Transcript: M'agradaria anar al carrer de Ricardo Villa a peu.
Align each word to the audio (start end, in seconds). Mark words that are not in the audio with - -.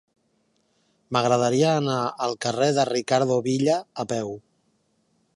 M'agradaria 1.17 1.73
anar 1.81 1.97
al 2.27 2.33
carrer 2.45 2.69
de 2.77 2.85
Ricardo 2.91 3.37
Villa 3.49 3.75
a 4.05 4.07
peu. 4.15 4.33